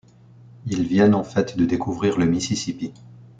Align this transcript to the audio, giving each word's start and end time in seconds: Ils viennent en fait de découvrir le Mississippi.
Ils 0.65 0.87
viennent 0.87 1.13
en 1.13 1.23
fait 1.23 1.57
de 1.57 1.63
découvrir 1.63 2.17
le 2.17 2.25
Mississippi. 2.25 2.91